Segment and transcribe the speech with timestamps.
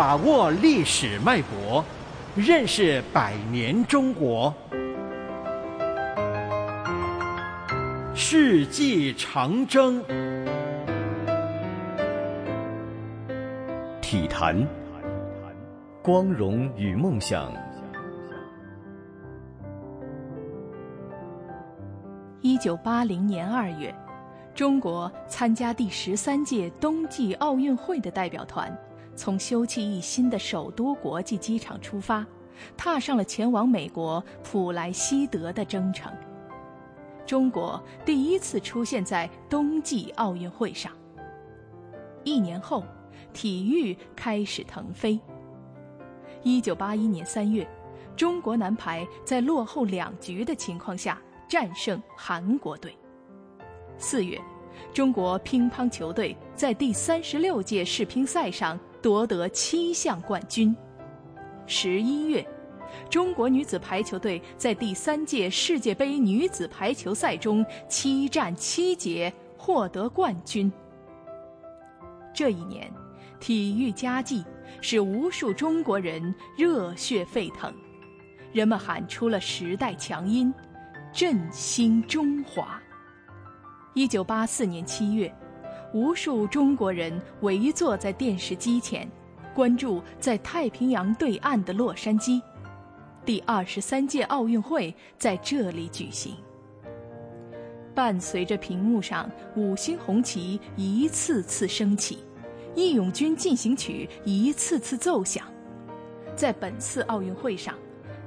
[0.00, 1.84] 把握历史脉搏，
[2.34, 4.50] 认识百年中国。
[8.14, 10.02] 世纪长征，
[14.00, 14.66] 体坛，
[16.02, 17.52] 光荣与梦想。
[22.40, 23.94] 一九八零年二月，
[24.54, 28.74] 中国参加第十三届冬季奥运会的代表团
[29.20, 32.26] 从休憩一新的首都国际机场出发，
[32.74, 36.10] 踏上了前往美国普莱西德的征程。
[37.26, 40.90] 中国第一次出现在冬季奥运会上。
[42.24, 42.82] 一年后，
[43.34, 45.20] 体育开始腾飞。
[46.42, 47.68] 一九八一年三月，
[48.16, 52.96] 中国男排在落后两局的情况下战胜韩国队。
[53.98, 54.40] 四月，
[54.94, 60.74] 中国乒乓球队在第三十六届世乒赛上夺得七项冠军。
[61.66, 62.46] 十一月。
[63.08, 70.70] 中国女子排球队在第三届世界杯女子排球赛中七战七捷获得冠军。
[72.34, 72.92] 这一年，
[73.38, 74.44] 体育佳绩
[74.80, 77.72] 使无数中国人热血沸腾，
[78.52, 80.52] 人们喊出了时代强音
[81.14, 82.82] ：“振兴中华。”
[83.94, 85.32] 一九八四年七月，
[85.92, 89.10] 无数中国人围坐在电视机前，
[89.54, 92.40] 关注在太平洋对岸的洛杉矶。
[93.24, 96.34] 第二十三届奥运会在这里举行。
[97.94, 102.16] 伴随着屏幕上五星红旗一次次升起，
[102.76, 105.44] 《义勇军进行曲》一次次奏响，
[106.36, 107.74] 在本次奥运会上，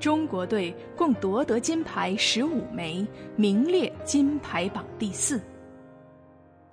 [0.00, 3.06] 中国队共夺得金牌十五枚，
[3.36, 5.38] 名列金牌榜第四。《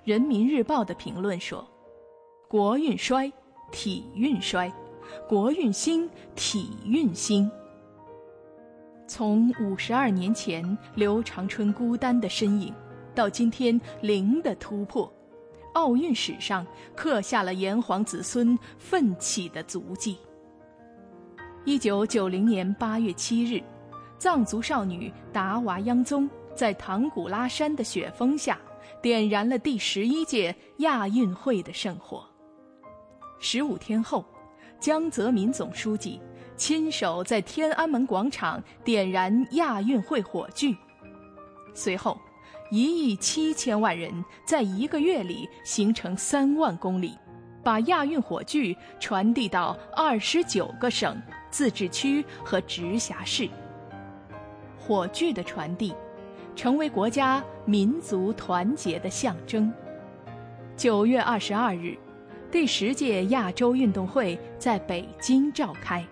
[0.07, 1.67] 人民日报》的评论说
[2.47, 3.29] ：“国运衰，
[3.73, 4.71] 体运衰；
[5.27, 7.51] 国运兴，体运兴。”
[9.05, 12.73] 从五十二年前刘长春孤单的身影，
[13.13, 15.11] 到今天零的突破，
[15.73, 20.17] 奥运史上刻下了炎黄子孙奋起的足迹。
[21.65, 23.61] 一九九零年八月七日，
[24.17, 28.57] 藏族少女达娃央宗在唐古拉山的雪峰下，
[29.01, 32.25] 点燃了第十一届亚运会的圣火。
[33.39, 34.25] 十五天后，
[34.79, 36.21] 江泽民总书记。
[36.55, 40.75] 亲手在天安门广场点燃亚运会火炬，
[41.75, 42.19] 随后，
[42.71, 44.11] 一亿七千万人
[44.43, 47.15] 在一个月里行程三万公里，
[47.63, 51.21] 把亚运火炬传递到二十九个省、
[51.51, 53.47] 自治区和直辖市。
[54.79, 55.93] 火炬的传递，
[56.57, 59.71] 成为国家民族团结的象征。
[60.75, 61.95] 九月二十二日，
[62.51, 66.03] 第十届亚洲运动会在北京召开。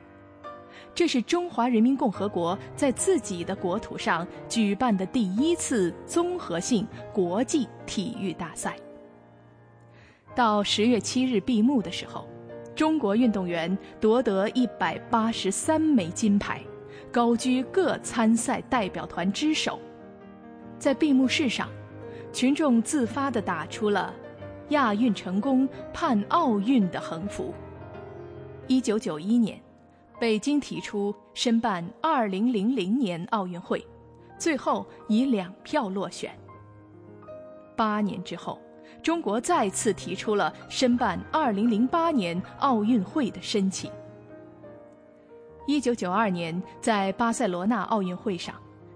[0.94, 8.76] 这是中华人民共和国在自己的国土上举办的第一次综合性国际体育大赛。
[10.36, 12.28] 到十月七日闭幕的时候，
[12.76, 16.62] 中国运动员夺得一百八十三枚金牌，
[17.12, 19.80] 高居各参赛代表团之首。
[20.80, 21.70] 在闭幕式上，
[22.32, 24.14] 群众自发地打出了
[24.70, 27.54] “亚运成功，盼奥运”的横幅。
[28.68, 29.60] 一九九一年。
[30.18, 33.86] 北京提出申办2000年奥运会，
[34.40, 36.32] 最后以两票落选。
[37.76, 38.58] 八年之后，
[39.04, 43.92] 中国再次提出了申办2008年奥运会的申请。
[45.68, 48.56] 1992年，在巴塞罗那奥运会上，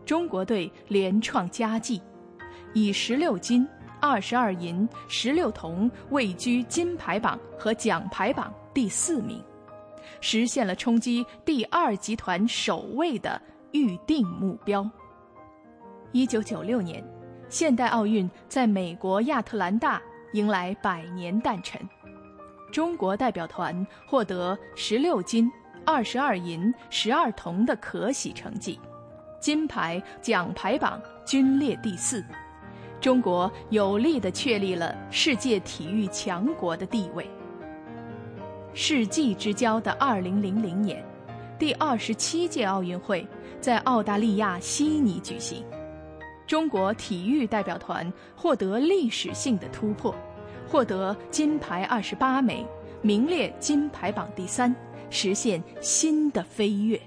[0.09, 2.01] 中国队连创佳绩，
[2.73, 3.67] 以16金、
[4.01, 9.39] 22银、16铜位居金牌榜和奖牌榜第四名。
[10.19, 13.39] 实现了冲击第二集团首位的
[13.71, 14.89] 预定目标。
[16.11, 17.07] 一九九六年，
[17.47, 20.01] 现代奥运在美国亚特兰大
[20.33, 21.79] 迎来百年诞辰，
[22.71, 25.47] 中国代表团获得十六金、
[25.85, 28.79] 二十二银、十二铜的可喜成绩，
[29.39, 32.23] 金牌奖牌榜均列第四，
[32.99, 37.29] 中国有力地确立了世界体育强国的地位。
[38.73, 40.41] 世纪之交的2000
[40.75, 41.03] 年，
[41.57, 43.25] 第二十七届奥运会
[43.61, 45.63] 在澳大利亚悉尼举行，
[46.45, 50.13] 中国体育代表团获得历史性的突破，
[50.67, 52.65] 获得金牌二十八枚，
[53.01, 54.75] 名列金牌榜第三，
[55.09, 56.99] 实现新的飞跃。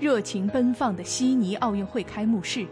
[0.00, 2.66] 热情奔放的悉尼奥运会开幕式，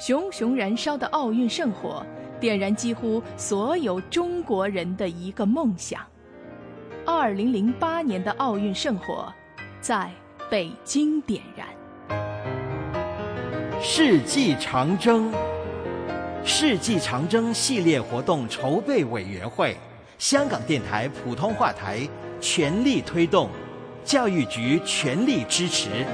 [0.00, 2.04] 熊熊燃烧的奥运圣火，
[2.40, 6.00] 点燃几乎所有中国人的一个梦想。
[7.06, 9.32] 二零零八年的奥运圣火
[9.80, 10.10] 在
[10.50, 11.68] 北京点燃。
[13.80, 15.32] 世纪长征，
[16.44, 19.76] 世纪长征系列活动筹备委员会，
[20.18, 22.00] 香港电台普通话台
[22.40, 23.48] 全力推动，
[24.04, 26.04] 教育局全力支持。